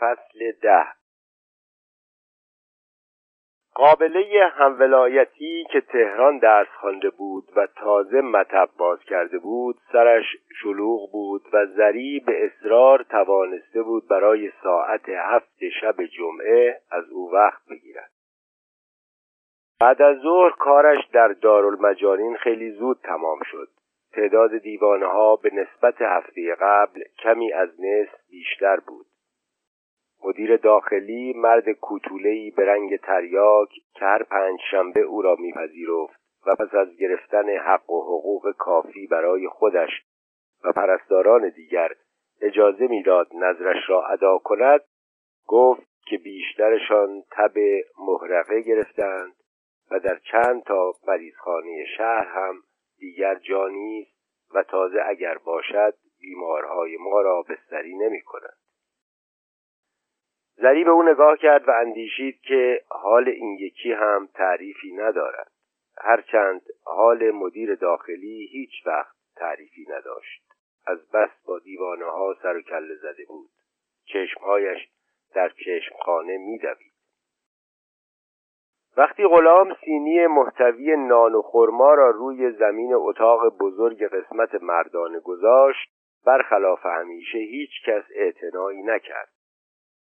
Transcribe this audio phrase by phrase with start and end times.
[0.00, 0.86] فصل ده.
[3.74, 10.24] قابله همولایتی که تهران درس خوانده بود و تازه مطب باز کرده بود سرش
[10.62, 17.32] شلوغ بود و زری به اصرار توانسته بود برای ساعت هفت شب جمعه از او
[17.32, 18.10] وقت بگیرد.
[19.80, 23.68] بعد از ظهر کارش در دارالمجانین خیلی زود تمام شد.
[24.12, 29.06] تعداد دیوانه به نسبت هفته قبل کمی از نصف بیشتر بود.
[30.24, 36.54] مدیر داخلی مرد کوتوله‌ای به رنگ تریاک که هر پنج شنبه او را میپذیرفت و
[36.54, 39.90] پس از گرفتن حق و حقوق کافی برای خودش
[40.64, 41.90] و پرستاران دیگر
[42.40, 44.80] اجازه می‌داد نظرش را ادا کند
[45.46, 47.54] گفت که بیشترشان تب
[47.98, 49.32] محرقه گرفتند
[49.90, 52.54] و در چند تا مریضخانه شهر هم
[52.98, 58.63] دیگر جانی است و تازه اگر باشد بیمارهای ما را بستری نمی کند.
[60.56, 65.50] زری به او نگاه کرد و اندیشید که حال این یکی هم تعریفی ندارد.
[65.98, 70.42] هرچند حال مدیر داخلی هیچ وقت تعریفی نداشت.
[70.86, 73.50] از بس با دیوانه ها سر و کله زده بود.
[74.06, 74.88] چشمهایش
[75.34, 76.94] در چشمخانه میدوید.
[78.96, 85.90] وقتی غلام سینی محتوی نان و خرما را روی زمین اتاق بزرگ قسمت مردانه گذاشت
[86.26, 89.28] برخلاف همیشه هیچ کس اعتنایی نکرد.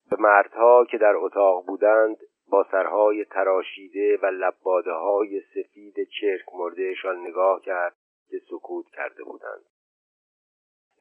[0.09, 2.17] به مردها که در اتاق بودند
[2.49, 7.95] با سرهای تراشیده و لباده های سفید چرک مردهشان نگاه کرد
[8.29, 9.65] که سکوت کرده بودند.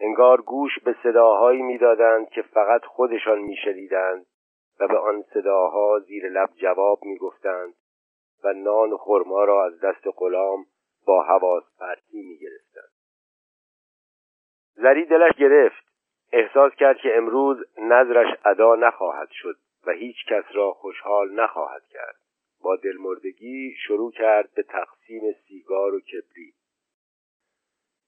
[0.00, 4.26] انگار گوش به صداهایی می‌دادند که فقط خودشان میشنیدند
[4.80, 7.74] و به آن صداها زیر لب جواب می‌گفتند
[8.44, 10.66] و نان و خرما را از دست غلام
[11.06, 12.92] با حواس پرتی می‌گرفتند.
[14.74, 15.83] زری دلش گرفت.
[16.36, 22.16] احساس کرد که امروز نظرش ادا نخواهد شد و هیچ کس را خوشحال نخواهد کرد.
[22.64, 26.54] با دلمردگی شروع کرد به تقسیم سیگار و کبریت.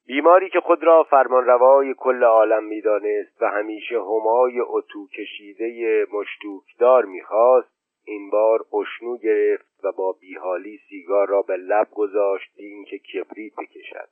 [0.06, 7.76] بیماری که خود را فرمانروای کل عالم می‌دانست و همیشه همای اتو کشیده مشتوکدار می‌خواست
[8.04, 14.08] این بار اشنو گرفت و با بیحالی سیگار را به لب گذاشت اینکه کبریت بکشد.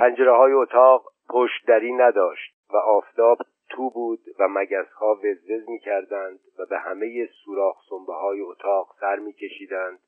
[0.00, 3.38] پنجره های اتاق پشتدری نداشت و آفتاب
[3.70, 9.16] تو بود و مگزها وزوز می کردند و به همه سوراخ سنبه های اتاق سر
[9.16, 9.98] می کشیدند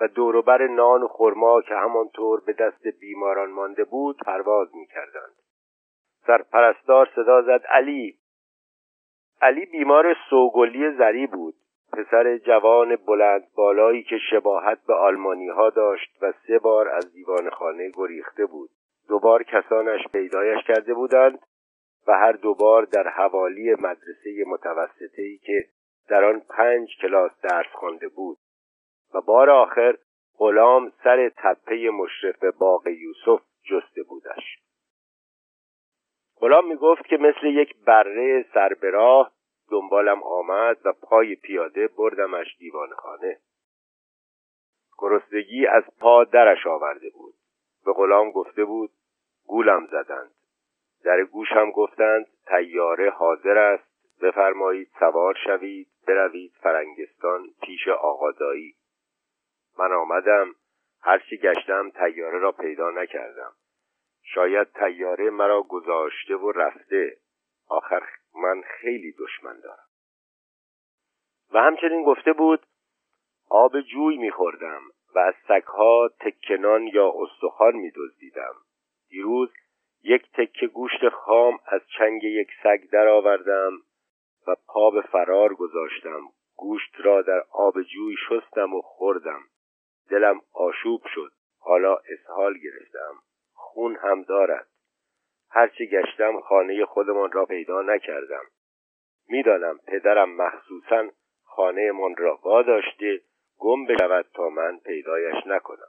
[0.00, 5.34] و دوروبر نان و خرما که همانطور به دست بیماران مانده بود پرواز می کردند.
[6.26, 8.18] سرپرستار صدا زد علی.
[9.40, 11.54] علی بیمار سوگلی زری بود.
[11.92, 17.50] پسر جوان بلند بالایی که شباهت به آلمانی ها داشت و سه بار از دیوان
[17.50, 18.70] خانه گریخته بود.
[19.28, 21.38] دوبار کسانش پیدایش کرده بودند
[22.06, 25.64] و هر دوبار در حوالی مدرسه متوسطه ای که
[26.08, 28.38] در آن پنج کلاس درس خوانده بود.
[29.14, 29.98] و بار آخر
[30.38, 34.58] غلام سر تپه مشرف باغ یوسف جسته بودش.
[36.40, 39.32] غلام می گفت که مثل یک بره سربراه
[39.70, 43.38] دنبالم آمد و پای پیاده بردمش دیوان خانه
[44.98, 47.34] گرسنگی از پا درش آورده بود.
[47.84, 48.90] به غلام گفته بود
[49.48, 50.30] گولم زدند.
[51.04, 53.88] در گوشم گفتند تیاره حاضر است.
[54.22, 58.74] بفرمایید سوار شوید بروید فرنگستان پیش آقادایی
[59.78, 60.54] من آمدم.
[61.02, 63.52] هرچی گشتم تیاره را پیدا نکردم.
[64.22, 67.16] شاید تیاره مرا گذاشته و رفته.
[67.68, 68.02] آخر
[68.34, 69.88] من خیلی دشمن دارم.
[71.52, 72.66] و همچنین گفته بود
[73.50, 74.82] آب جوی میخوردم
[75.14, 78.54] و از سگها تکنان یا استخوان میدزدیدم.
[79.08, 79.50] دیروز
[80.02, 83.72] یک تکه گوشت خام از چنگ یک سگ درآوردم
[84.46, 86.20] و پا به فرار گذاشتم.
[86.56, 89.40] گوشت را در آب جوی شستم و خوردم.
[90.10, 91.32] دلم آشوب شد.
[91.58, 93.14] حالا اسهال گرفتم.
[93.52, 94.66] خون هم دارد.
[95.50, 98.44] هرچه گشتم خانه خودمان را پیدا نکردم.
[99.28, 101.08] می‌دانم پدرم مخصوصا
[101.44, 103.20] خانهمان را واداشته
[103.58, 105.88] گم بشود تا من پیدایش نکنم.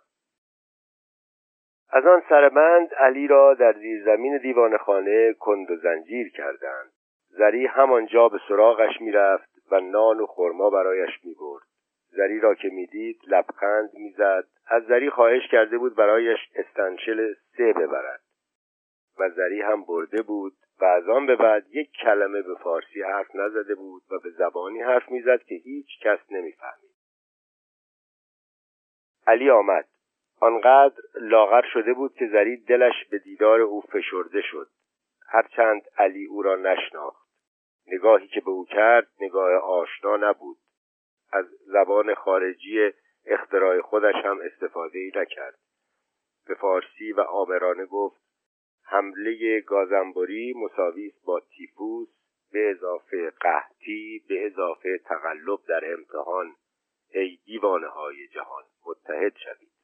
[1.92, 6.92] از آن سربند علی را در زیرزمین دیوان خانه کند و زنجیر کردند.
[7.30, 11.64] زری همانجا به سراغش می‌رفت و نان و خرما برایش می‌برد.
[12.10, 14.44] زری را که می‌دید لبخند می‌زد.
[14.68, 18.22] از زری خواهش کرده بود برایش استنشل سه ببرد.
[19.20, 23.36] و زری هم برده بود و از آن به بعد یک کلمه به فارسی حرف
[23.36, 26.96] نزده بود و به زبانی حرف می‌زد که هیچ کس نمی‌فهمید.
[29.28, 29.86] علی آمد.
[30.40, 34.68] آنقدر لاغر شده بود که زری دلش به دیدار او فشرده شد.
[35.28, 37.30] هرچند علی او را نشناخت.
[37.88, 40.58] نگاهی که به او کرد نگاه آشنا نبود.
[41.32, 42.92] از زبان خارجی
[43.26, 45.60] اختراع خودش هم استفاده ای نکرد.
[46.48, 48.22] به فارسی و آمرانه گفت
[48.84, 52.10] حمله گازنبوری مساوی با تیفوس
[52.52, 56.56] به اضافه قحطی به اضافه تقلب در امتحان.
[57.10, 59.79] ای دیوانه های جهان متحد شوید.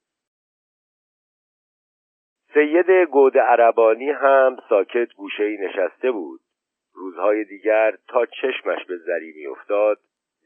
[2.56, 6.40] سید گود عربانی هم ساکت گوشه نشسته بود.
[6.94, 10.00] روزهای دیگر تا چشمش به زری میافتاد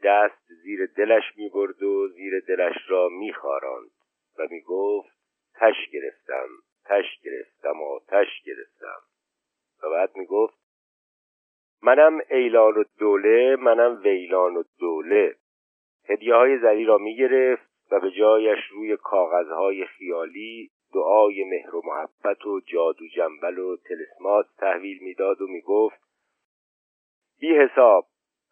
[0.04, 3.90] دست زیر دلش می‌برد و زیر دلش را میخاراند
[4.40, 5.10] و می‌گفت
[5.56, 6.48] تش گرفتم
[6.86, 9.02] تش گرفتم و تش گرفتم.
[9.84, 10.58] و بعد می‌گفت
[11.84, 15.36] منم ایلان و دوله منم ویلان و دوله.
[16.10, 22.46] هدیه های زری را می‌گرفت و به جایش روی کاغذهای خیالی دعای مهر و محبت
[22.46, 26.00] و جادو جنبل و تلسمات تحویل می‌داد و می‌گفت
[27.40, 28.06] بی حساب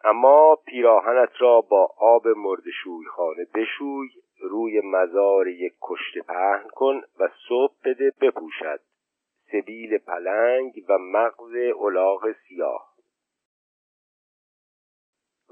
[0.04, 2.64] اما پیراهنت را با آب مرد
[3.10, 4.10] خانه بشوی
[4.42, 8.80] روی مزار یک کشته پهن کن و صبح بده بپوشد
[9.52, 12.97] سبیل پلنگ و مغز الاغ سیاه.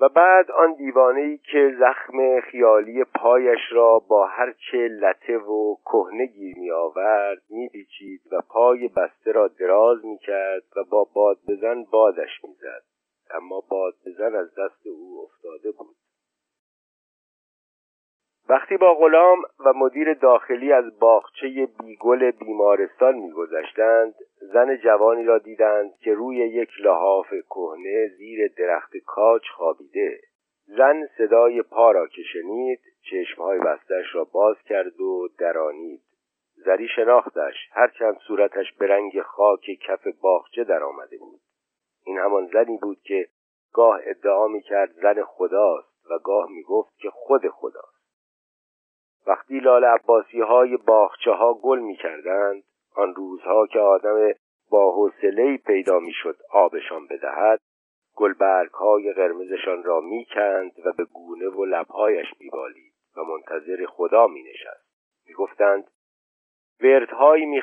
[0.01, 6.25] و بعد آن دیوانه که زخم خیالی پایش را با هر چه لطه و کهنه
[6.25, 11.38] گیر می آورد می بیچید و پای بسته را دراز می کرد و با باد
[11.47, 12.83] بزن بادش می زد.
[13.31, 15.95] اما باد بزن از دست او افتاده بود
[18.50, 24.15] وقتی با غلام و مدیر داخلی از باغچه بیگل بیمارستان میگذشتند
[24.53, 30.19] زن جوانی را دیدند که روی یک لحاف کهنه زیر درخت کاج خوابیده.
[30.65, 32.80] زن صدای پا را که شنید
[33.12, 36.01] چشمهای بستش را باز کرد و درانید.
[36.56, 41.39] زری شناختش هرچند صورتش به رنگ خاک کف باغچه در آمده بود.
[42.06, 43.27] این همان زنی بود که
[43.74, 47.94] گاه ادعا می کرد زن خداست و گاه می گفت که خود خداست.
[49.27, 52.63] وقتی لال عباسی های باخچه ها گل می کردند
[52.95, 54.33] آن روزها که آدم
[54.69, 57.62] با حوصله پیدا می شد آبشان بدهد
[58.16, 63.86] گلبرگ های قرمزشان را می کند و به گونه و لبهایش می بالید و منتظر
[63.86, 64.86] خدا می نشست
[65.28, 65.92] می گفتند
[66.81, 67.62] وردهایی می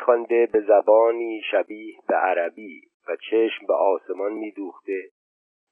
[0.53, 5.03] به زبانی شبیه به عربی و چشم به آسمان می دوخته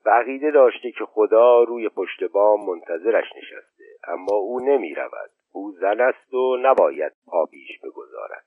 [0.06, 5.72] و عقیده داشته که خدا روی پشت بام منتظرش نشسته اما او نمی رود او
[5.72, 8.44] زن است و نباید پا پیش بگذارد.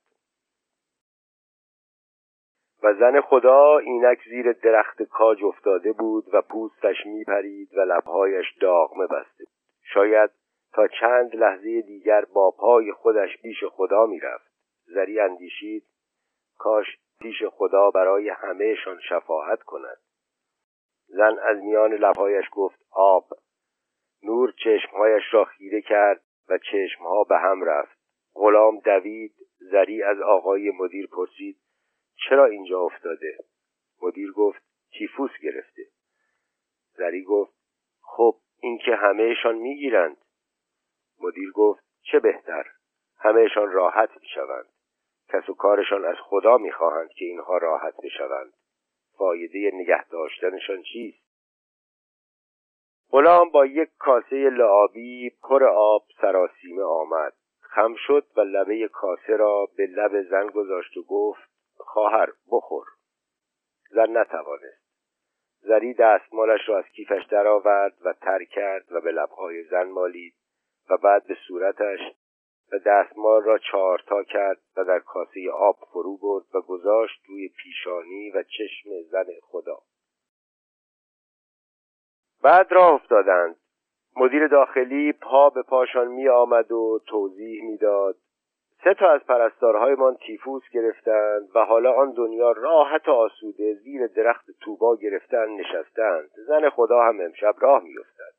[2.84, 9.08] و زن خدا اینک زیر درخت کاج افتاده بود و پوستش میپرید و لبهایش داغمه
[9.08, 9.44] بسته
[9.94, 10.30] شاید
[10.74, 14.54] تا چند لحظه دیگر با پای خودش پیش خدا می‌رفت.
[14.86, 15.84] زری اندیشید
[16.58, 16.86] کاش
[17.20, 19.98] پیش خدا برای همهشان شفاعت کند.
[21.08, 23.28] زن از میان لبهایش گفت آب
[24.24, 27.98] نور چشمهایش را خیره کرد و چشمها به هم رفت.
[28.36, 31.58] غلام دوید زری از آقای مدیر پرسید
[32.30, 33.38] چرا اینجا افتاده؟
[34.02, 35.84] مدیر گفت تیفوس گرفته.
[36.94, 37.54] زری گفت
[38.02, 40.18] خب این که همهشان می‌گیرند.
[41.22, 42.66] مدیر گفت چه بهتر
[43.18, 44.70] همهشان راحت می‌شوند.
[45.30, 48.54] کس و کارشان از خدا می‌خواهند که اینها راحت بشوند.
[49.18, 51.23] فایده نگه داشتنشان چیست؟
[53.14, 57.34] غلام با یک کاسه لعابی پر آب سراسیمه آمد.
[57.62, 62.86] خم شد و لبه کاسه را به لب زن گذاشت و گفت خواهر بخور.
[63.90, 64.84] زن نتوانست.
[65.62, 70.34] زری دستمالش را از کیفش درآورد و تر کرد و به لبهای زن مالید
[70.90, 72.00] و بعد به صورتش
[72.72, 78.32] و دستمال را چهارتا کرد و در کاسه آب فرو برد و گذاشت روی پیشانی
[78.32, 79.80] و چشم زن خدا.
[82.44, 83.56] بعد راه افتادند.
[84.16, 88.16] مدیر داخلی پا به پاشان می آمد و توضیح می‌داد
[88.84, 94.46] سه تا از پرستارهایمان تیفوس گرفتند و حالا آن دنیا راحت و آسوده زیر درخت
[94.62, 96.30] توبا گرفتن نشستند.
[96.48, 98.34] زن خدا هم امشب راه میافتد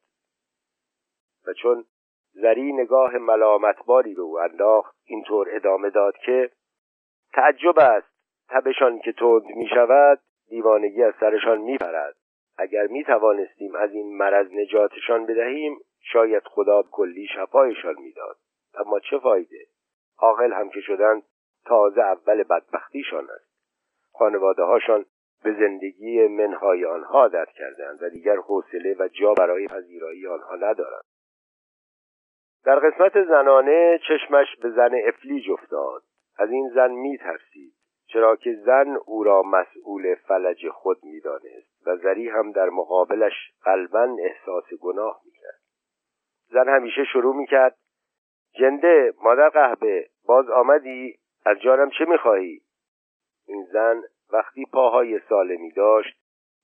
[1.47, 1.85] و چون
[2.33, 6.51] زری نگاه ملامتباری به او انداخت اینطور ادامه داد که
[7.33, 8.15] تعجب است.
[8.49, 12.15] تبشان که تند می شود دیوانگی از سرشان می پرد.
[12.57, 18.37] اگر می توانستیم از این مرض نجاتشان بدهیم شاید خدا کلی شفایشان می‌داد.
[18.75, 19.67] اما چه فایده؟
[20.19, 21.23] عاقل هم که شدند
[21.65, 23.55] تازه اول بدبختیشان است.
[24.13, 25.05] خانواده هاشان
[25.45, 31.05] به زندگی منهای آنها عادت کردند و دیگر حوصله و جا برای پذیرایی آنها ندارند.
[32.65, 36.03] در قسمت زنانه چشمش به زن افلیج افتاد.
[36.39, 37.75] از این زن می ترسید
[38.07, 43.33] چرا که زن او را مسئول فلج خود می دانست و زری هم در مقابلش
[43.63, 45.61] قلبا احساس گناه می‌کرد.
[46.49, 47.77] زن همیشه شروع می‌کرد
[48.53, 52.61] جنده مادر قهبه باز آمدی؟ از جانم چه می‌خواهی؟
[53.47, 56.17] این زن وقتی پاهای سالمی داشت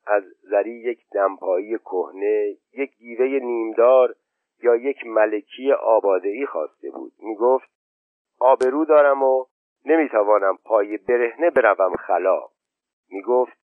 [0.07, 4.15] از زری یک دمپایی کهنه یک گیوه نیمدار
[4.63, 7.13] یا یک ملکی آبادهی خواسته بود.
[7.19, 7.71] می‌گفت
[8.41, 9.45] آبرو دارم و
[9.85, 12.41] نمی‌توانم پای برهنه بروم خلا.
[13.11, 13.60] می‌گفت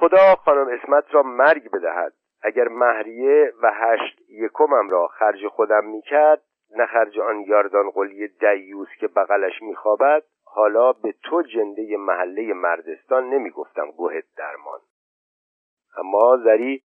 [0.00, 2.12] خدا خانم اسمت را مرگ بدهد.
[2.42, 6.42] اگر مهریه و هشت یکمم را خرج خودم می‌کرد
[6.76, 13.30] نه خرج آن یاردان قلی دیوس که بغلش میخوابد حالا به تو جنده محله مردستان
[13.30, 14.80] نمی‌گفتم گوهت درمان.
[15.96, 16.82] اما زری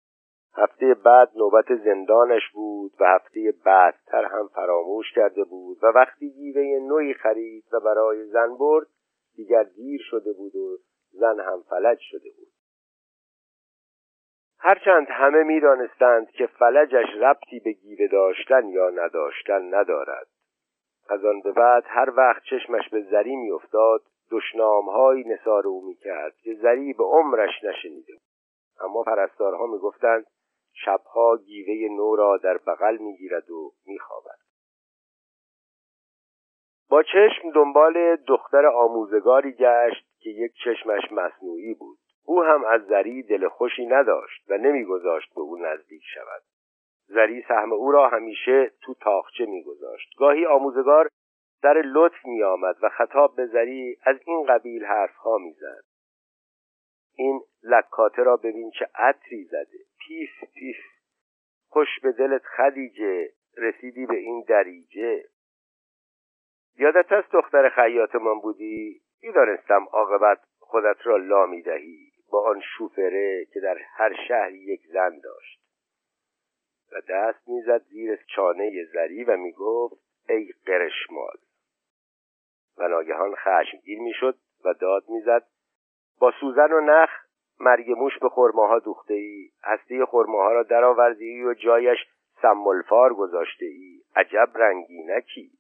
[0.58, 6.88] هفته بعد نوبت زندانش بود و هفته بعدتر هم فراموش کرده بود و وقتی گیوه
[6.88, 8.88] نوعی خرید و برای زن برد
[9.36, 10.78] دیگر دیر شده بود و
[11.12, 12.43] زن هم فلج شده بود.
[14.66, 20.28] هرچند همه می‌دانستند که فلجش ربطی به گیوه داشتن یا نداشتن ندارد.
[21.10, 24.02] از آن به بعد هر وقت چشمش به زری میافتاد
[24.32, 28.14] دشنامهایی نثار او می‌کرد که زری به عمرش نشنیده
[28.82, 30.26] اما پرستارها می‌گفتند
[30.74, 34.38] شبها گیوه نو را در بغل می‌گیرد و میخوابد.
[36.90, 42.03] با چشم دنبال دختر آموزگاری گشت که یک چشمش مصنوعی بود.
[42.26, 46.42] او هم از زری دل خوشی نداشت و نمیگذاشت به او نزدیک شود.
[47.08, 50.16] زری سهم او را همیشه تو تاخچه میگذاشت.
[50.18, 51.10] گاهی آموزگار
[51.64, 55.84] در لطف میآمد و خطاب به زری از این قبیل حرفها می‌زد.
[57.16, 59.80] این لکاته را ببین چه عطری زده.
[60.00, 60.78] پیف پیف
[61.70, 63.30] خوش به دلت خدیجه.
[63.58, 65.24] رسیدی به این دریجه.
[66.78, 72.03] یادت است دختر خیاطمان بودی؟ می‌دانستم عاقبت خودت را لا می‌دهی
[72.34, 75.60] با آن شوفره که در هر شهری یک زن داشت.
[76.92, 79.96] و دست می‌زد زیر چانه زری و می‌گفت
[80.30, 81.38] ای قرشمال.
[82.78, 85.48] و ناگهان خشمگین می‌شد و داد می‌زد
[86.20, 87.10] با سوزن و نخ
[87.60, 92.00] مرگ موش به خرماها دوخته ای هسته خرماها را درآورده ای و جایش
[92.42, 95.52] سمالفار گذاشته ای عجب رنگینکی.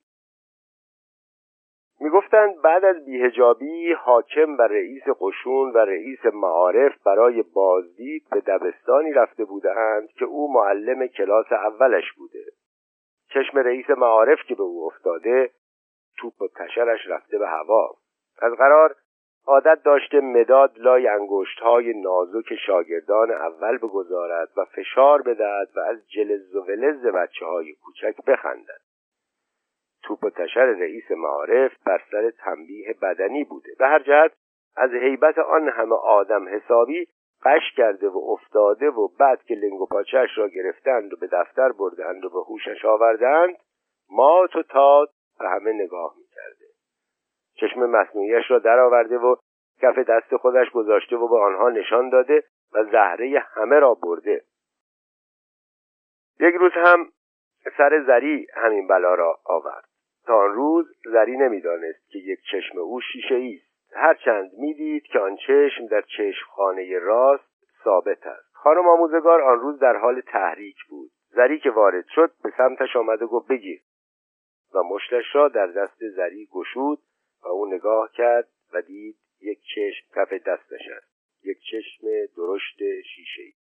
[2.04, 9.14] می‌گفتند بعد از بیهجابی حاکم و رئیس قشون و رئیس معارف برای بازدید به دبستانی
[9.14, 12.44] رفته بودند که او معلم کلاس اولش بوده.
[13.30, 15.52] چشم رئیس معارف که به او افتاده
[16.18, 17.96] توپ و تشرش رفته به هوا.
[18.42, 18.96] از قرار
[19.48, 26.10] عادت داشته مداد لای انگشت های نازک شاگردان اول بگذارد و فشار بدهد و از
[26.10, 28.93] جلز و ولز بچه های کوچک بخندد.
[30.04, 33.70] توپ و تشر رئیس معارف بر سر تنبیه بدنی بوده.
[33.80, 34.32] به هر جهت
[34.76, 37.08] از حیبت آن همه آدم حسابی
[37.46, 41.72] قش کرده و افتاده و بعد که لنگ و پاچهش را گرفتند و به دفتر
[41.72, 43.56] بردند و به هوشش آوردند
[44.10, 46.66] مات و تاد به همه نگاه می‌کرده.
[47.56, 49.36] چشم مصنوعیش را درآورده و
[49.82, 52.44] کف دست خودش گذاشته و به آنها نشان داده
[52.74, 54.44] و زهره همه را برده.
[56.40, 57.10] یک روز هم
[57.78, 59.93] سر زری همین بلا را آورد.
[60.26, 63.96] تا آن روز زری نمی‌دانست که یک چشم او شیشه است.
[63.96, 67.44] هرچند می‌دید که آن چشم در چشم خانه راست
[67.84, 68.54] ثابت است.
[68.54, 71.12] خانم آموزگار آن روز در حال تحریک بود.
[71.30, 73.82] زری که وارد شد به سمتش آمد و گفت بگیر.
[74.76, 77.00] و مشتش را در دست زری گشود
[77.44, 81.14] و او نگاه کرد و دید یک چشم کف دستش است.
[81.44, 82.78] یک چشم درشت
[83.16, 83.54] شیشه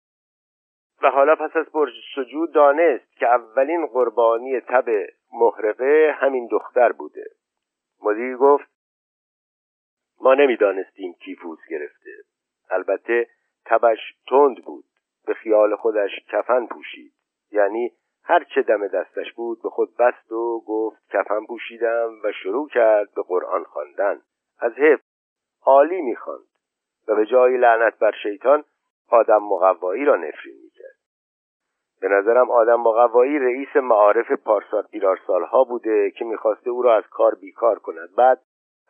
[1.03, 4.85] و حالا پس از برج سجود دانست که اولین قربانی تب
[5.33, 7.25] محرقه همین دختر بوده.
[8.03, 8.71] مدیر گفت
[10.21, 12.11] ما نمی‌دانستیم کیفوس گرفته.
[12.71, 13.27] البته
[13.65, 13.99] تبش
[14.29, 14.85] تند بود
[15.27, 17.13] به خیال خودش کفن پوشید.
[17.53, 17.93] یعنی
[18.25, 23.15] هر چه دم دستش بود به خود بست و گفت کفن پوشیدم و شروع کرد
[23.15, 24.23] به قرآن خواندن.
[24.59, 25.05] از حفظ
[25.63, 26.49] عالی می‌خواند
[27.09, 28.65] و به جای لعنت بر شیطان
[29.09, 30.62] آدم مقوایی را نفرین
[32.03, 37.05] به نظرم آدم مقوایی رئیس معارف پارسال پیرارسال ها بوده که می‌خواسته او را از
[37.11, 38.09] کار بیکار کند.
[38.17, 38.41] بعد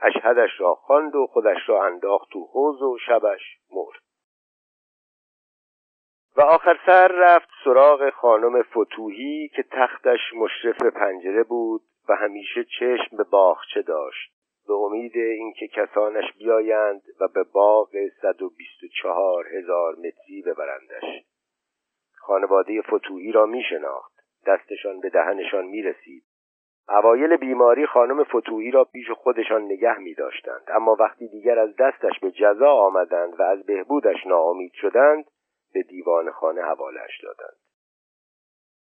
[0.02, 3.40] اشهدش را خواند و خودش را انداخت تو حوز و شبش
[3.70, 4.02] مرد.
[6.36, 13.16] و آخر سر رفت سراغ خانم فتوهی که تختش مشرف پنجره بود و همیشه چشم
[13.16, 14.32] به باغچه داشت.
[14.68, 17.90] به امید اینکه کسانش بیایند و به باغ
[18.22, 21.31] 124 هزار متری ببرندش.
[22.22, 24.12] خانواده فتوهی را می شناخت
[24.46, 26.24] دستشان به دهنشان می رسید
[26.88, 32.20] اوایل بیماری خانم فتوحی را پیش خودشان نگه می داشتند اما وقتی دیگر از دستش
[32.20, 35.24] به جزا آمدند و از بهبودش ناامید شدند
[35.74, 37.56] به دیوان خانه حوالش دادند.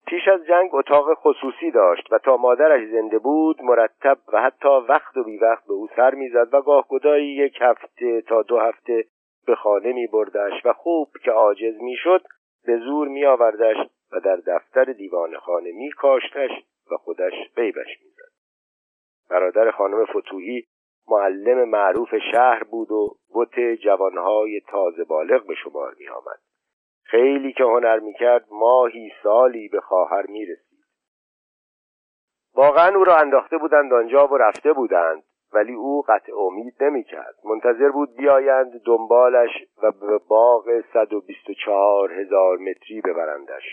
[0.07, 5.17] پیش از جنگ اتاق خصوصی داشت و تا مادرش زنده بود مرتب و حتی وقت
[5.17, 9.05] و بی وقت به او سر می‌زد و گاه گدایی یک هفته تا دو هفته
[9.47, 12.21] به خانه می بردش و خوب که عاجز می شد
[12.65, 13.77] به زور می آوردش
[14.11, 16.51] و در دفتر دیوان خانه می کاشتش
[16.91, 18.31] و خودش بیبش می زد.
[19.29, 20.67] برادر خانم فتوحی
[21.07, 26.39] معلم معروف شهر بود و بت جوانهای تازه بالغ به شمار می آمد.
[27.03, 30.71] خیلی که هنر می‌کرد ماهی سالی به خواهر می‌رسید
[32.55, 37.35] واقعا او را انداخته بودند آنجا و رفته بودند ولی او قطع امید نمی‌کرد.
[37.43, 39.49] منتظر بود بیایند دنبالش
[39.83, 43.63] و به باغ 124 هزار متری ببرندش.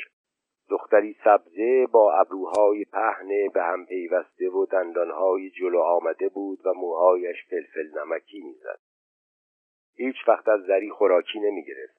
[0.71, 7.37] دختری سبزه با ابروهای پهنه به هم پیوسته و دندانهای جلو آمده بود و موهایش
[7.51, 8.79] فلفل نمکی می‌زد.
[9.97, 11.99] هیچ وقت از زری خوراکی نمی‌گرفت.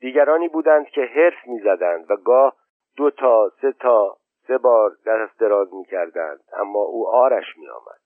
[0.00, 2.56] دیگرانی بودند که حرف می‌زدند و گاه
[2.96, 4.16] دو تا سه تا
[4.46, 7.99] سه بار دست دراز می‌کردند اما او آرش میآمد.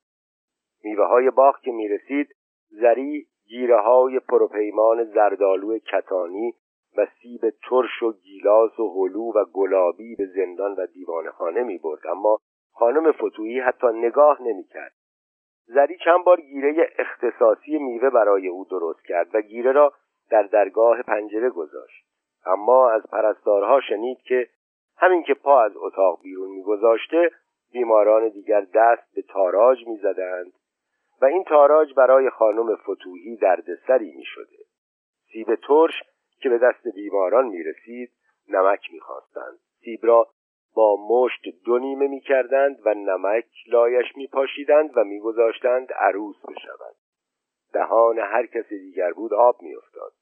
[0.85, 2.29] میوه های باغ که می‌رسید
[2.71, 6.55] زری گیره های پروپیمان زردالو کتانی
[6.97, 11.79] و سیب ترش و گیلاس و هلو و گلابی به زندان و دیوان خانه می
[11.79, 12.39] برد اما
[12.73, 14.93] خانم فتویی حتی نگاه نمی کرد.
[15.67, 19.93] زری چند بار گیره اختصاصی میوه برای او درست کرد و گیره را
[20.31, 22.05] در درگاه پنجره گذاشت
[22.47, 24.49] اما از پرستارها شنید که
[24.97, 27.31] همین که پا از اتاق بیرون میگذاشته
[27.73, 30.53] بیماران دیگر دست به تاراج می‌زدند
[31.25, 34.57] و این تاراج برای خانم فتوحی دردسری می‌شده.
[35.33, 36.03] سیب ترش
[36.41, 38.13] که به دست بیماران می‌رسید
[38.49, 39.59] نمک می‌خواستند.
[39.85, 40.27] سیب را
[40.75, 46.97] با مشت دو نیمه می‌کردند و نمک لایش میپاشیدند و میگذاشتند عروس بشود.
[47.73, 50.13] دهان هر کس دیگر بود آب میافتاد.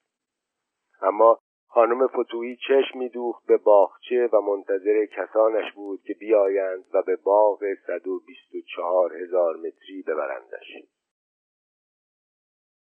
[1.01, 1.39] اما
[1.75, 7.65] خانم فتویی چشم میدوخت به باغچه و منتظر کسانش بود که بیایند و به باغ
[7.87, 10.67] 124 هزار متری ببرندش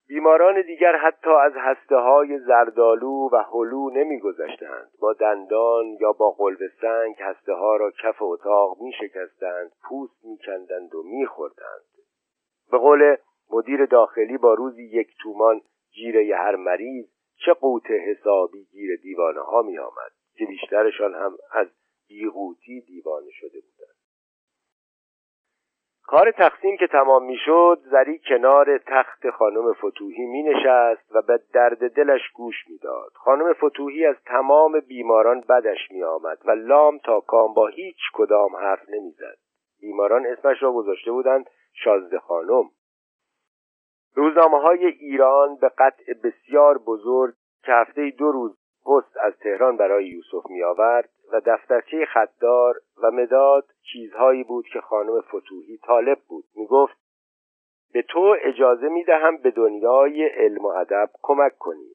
[0.08, 6.58] بیماران دیگر حتی از هسته های زردالو و هلو نمیگذشتند با دندان یا با قلب
[6.80, 11.84] سنگ هسته ها را کف اتاق می شکستند پوست می کندند و می خوردند.
[12.70, 13.16] به قول
[13.50, 15.60] مدیر داخلی با روزی یک تومان
[15.94, 17.11] جیره هر مریض
[17.44, 21.66] چه قوت حسابی گیر دیوانه ها می آمد که بیشترشان هم از
[22.08, 23.92] بیقوتی دیوانه شده بودند
[26.12, 31.94] کار تقسیم که تمام می‌شد زری کنار تخت خانم فتوحی می نشست و به درد
[31.94, 33.12] دلش گوش می‌داد.
[33.14, 38.56] خانم فتوحی از تمام بیماران بدش می آمد و لام تا کام با هیچ کدام
[38.56, 39.38] حرف نمی‌زد.
[39.80, 42.64] بیماران اسمش را گذاشته بودند شازده خانم
[44.14, 50.06] روزنامه های ایران به قطع بسیار بزرگ که هفته دو روز پست از تهران برای
[50.06, 56.44] یوسف می آورد و دفترچه خطدار و مداد چیزهایی بود که خانم فتوحی طالب بود.
[56.54, 56.96] می گفت
[57.92, 61.92] به تو اجازه می دهم به دنیای علم و ادب کمک کنی.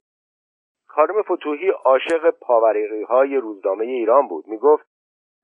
[0.86, 4.48] خانم فتوحی عاشق پاورقی های روزنامه ایران بود.
[4.48, 4.88] می گفت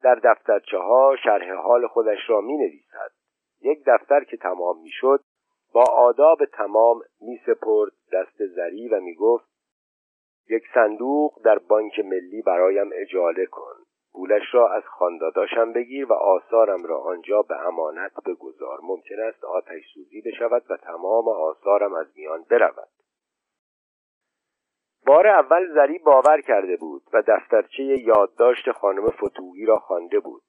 [0.04, 3.12] در دفترچه ها شرح حال خودش را می نویسد
[3.62, 5.24] یک دفتر که تمام می شد
[5.74, 9.46] با آداب تمام می سپرد دست زری و می گفت
[10.50, 13.76] یک صندوق در بانک ملی برایم اجاله کن.
[14.14, 18.80] پولش را از خانداداشم بگیر و آثارم را آنجا به امانت بگذار.
[18.84, 22.90] ممکن است آتش سوزی بشود و تمام آثارم از میان برود.
[25.06, 30.42] بار اول زری باور کرده بود و دفترچه یادداشت خانم فتویی را خوانده بود.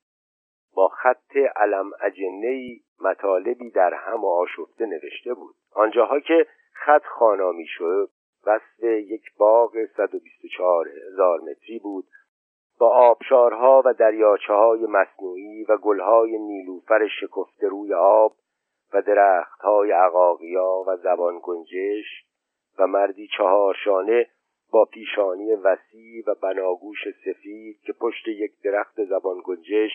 [0.75, 5.55] با خط علم اجنه مطالبی در هم آشفته نوشته بود.
[5.73, 8.11] آنجاها که خط خانامی شد
[8.47, 12.05] وصف یک باغ 124 هزار متری بود.
[12.79, 18.33] با آبشارها و دریاچه های مصنوعی و گلهای نیلوفر شکفته روی آب
[18.95, 22.25] و درختهای عقاقیا و زبان گنجش
[22.79, 24.27] و مردی چهارشانه
[24.73, 29.91] با پیشانی وسیع و بناگوش سفید که پشت یک درخت زبان گنجش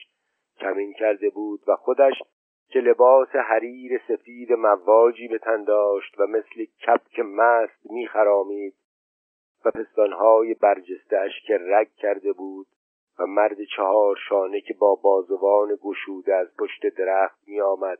[0.60, 2.13] کمین کرده بود و خودش
[2.69, 8.74] که لباس حریر سفید مواجی به تن داشت و مثل کپک مست میخرامید
[9.65, 12.67] و پستانهای برجستهاش که رگ کرده بود
[13.19, 18.00] و مرد چهار شانه که با بازوان گشوده از پشت درخت می آمد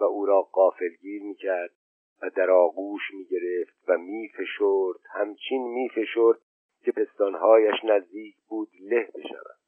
[0.00, 1.70] و او را قافلگیر می کرد
[2.22, 6.38] و در آغوش می گرفت و می فشرد همچین می فشرد
[6.84, 9.65] که پستانهایش نزدیک بود له بشود.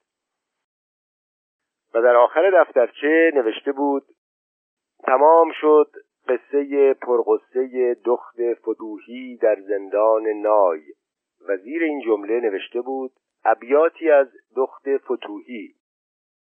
[1.95, 4.03] و در آخر دفترچه نوشته بود
[5.05, 5.91] تمام شد
[6.29, 10.81] قصه پرقصه دخت فتوحی در زندان نای.
[11.49, 13.13] و زیر این جمله نوشته بود
[13.45, 15.75] ابیاتی از دخت فتوحی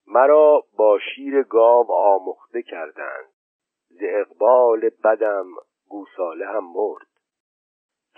[0.06, 3.28] مرا با شیر گاو آمخته کردند.
[3.88, 5.46] ز اقبال بدم
[5.88, 7.06] گوساله هم مرد.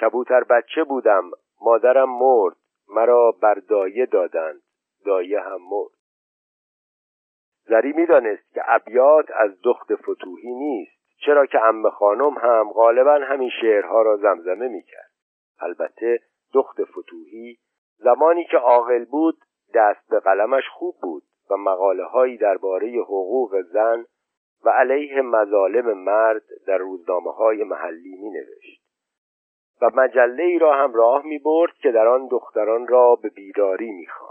[0.01, 2.57] کبوتر بچه بودم مادرم مرد
[2.88, 4.62] مرا بر دایه دادند
[5.05, 5.99] دایه هم مرد.
[7.70, 10.92] زری می‌دانست که ابیات از دخت فتوحی نیست
[11.26, 15.11] چرا که ام خانم هم غالبا همین شعرها را زمزمه می‌کرد
[15.61, 16.18] البته
[16.54, 17.59] دخت فتوحی
[17.98, 19.37] زمانی که عاقل بود
[19.74, 24.04] دست به قلمش خوب بود و مقاله هایی درباره حقوق زن
[24.64, 28.83] و علیه مظالم مرد در روزنامه های محلی می نوشت
[29.83, 33.90] و مجله ای را هم راه می برد که در آن دختران را به بیداری
[33.90, 34.30] می خواند.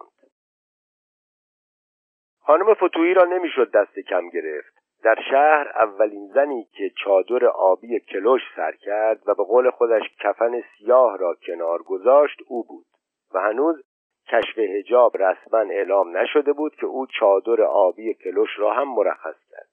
[2.49, 4.73] خانم فتویی را نمی‌شد دست کم گرفت.
[5.03, 10.61] در شهر اولین زنی که چادر آبی کلوش سر کرد و به قول خودش کفن
[10.61, 12.85] سیاه را کنار گذاشت او بود.
[13.33, 13.83] و هنوز
[14.27, 19.69] کشف هجاب رسما اعلام نشده بود که او چادر آبی کلوش را هم مرخص کرد.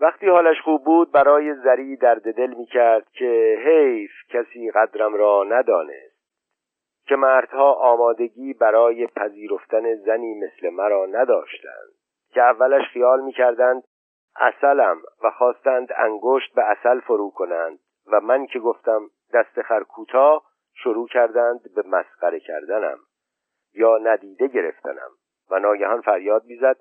[0.00, 5.44] وقتی حالش خوب بود برای زری درد دل می کرد که حیف کسی قدرم را
[5.44, 6.15] ندانست.
[7.06, 11.92] که مردها آمادگی برای پذیرفتن زنی مثل مرا نداشتند.
[12.30, 13.82] که اولش خیال می کردند
[14.36, 17.78] اصلم و خواستند انگشت به اصل فرو کنند
[18.12, 19.00] و من که گفتم
[19.34, 20.42] دست خرکوتا
[20.74, 22.98] شروع کردند به مسخره کردنم
[23.74, 25.10] یا ندیده گرفتنم.
[25.50, 26.76] و ناگهان فریاد می‌زد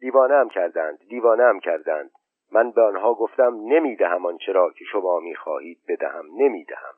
[0.00, 2.10] دیوانه هم کردند دیوانه هم کردند.
[2.52, 6.94] من به آنها گفتم نمی‌دهم آنچه را که شما می‌خواهید بدهم نمی‌دهم.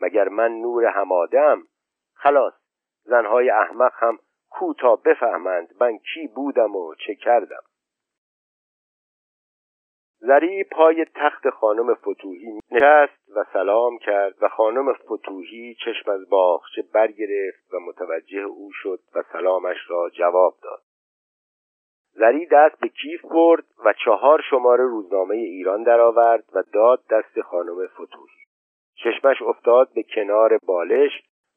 [0.00, 1.62] مگر من نور همادم
[2.22, 2.52] خلاص
[3.04, 4.18] زنهای احمق هم
[4.50, 7.62] کو تا بفهمند من کی بودم و چه کردم.
[10.18, 16.82] زری پای تخت خانم فتوهی نشست و سلام کرد و خانم فتوهی چشم از باغچه
[16.94, 20.82] برگرفت و متوجه او شد و سلامش را جواب داد.
[22.12, 27.86] زری دست به کیف برد و چهار شماره روزنامه ایران درآورد و داد دست خانم
[27.86, 28.42] فتوهی
[28.94, 31.10] چشمش افتاد به کنار بالش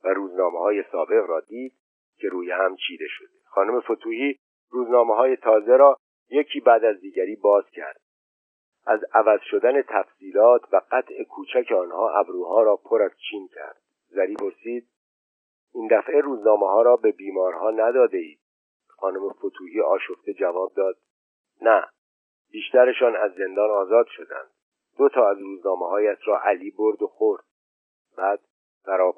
[0.05, 1.73] و روزنامه های سابق را دید
[2.17, 3.37] که روی هم چیده شده.
[3.45, 4.39] خانم فتوهی
[4.69, 5.97] روزنامه های تازه را
[6.29, 8.01] یکی بعد از دیگری باز کرد.
[8.85, 13.81] از عوض شدن تفصیلات و قطع کوچک آنها ابروها را پر از چین کرد.
[14.07, 14.87] زری پرسید
[15.73, 18.39] این دفعه روزنامه ها را به بیمارها نداده اید؟
[18.87, 20.97] خانم فتوحی آشفته جواب داد
[21.61, 21.87] نه
[22.51, 24.49] بیشترشان از زندان آزاد شدند.
[24.97, 27.43] دو تا از روزنامه هایت را علی برد و خورد.
[28.17, 28.39] بعد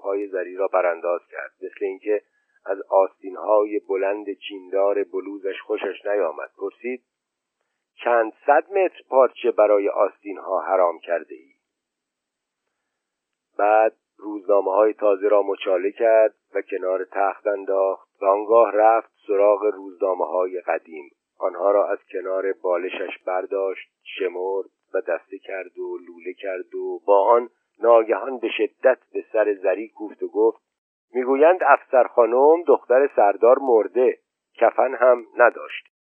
[0.03, 1.51] های زری را برانداز کرد.
[1.62, 2.21] مثل اینکه
[2.65, 6.49] از آستین های بلند چیندار بلوزش خوشش نیامد.
[6.58, 7.03] پرسید
[8.03, 11.51] چند صد متر پارچه برای آستین ها حرام کرده ای
[13.58, 19.65] بعد روزنامه های تازه را مچاله کرد و کنار تخت انداخت و آنگاه رفت سراغ
[19.65, 21.10] روزنامه های قدیم.
[21.39, 27.25] آنها را از کنار بالشش برداشت شمرد و دسته کرد و لوله کرد و با
[27.25, 27.49] آن
[27.82, 30.62] ناگهان به شدت به سر زری کوفت و گفت
[31.13, 34.18] می‌گویند افسر خانم دختر سردار مرده
[34.54, 35.97] کفن هم نداشت.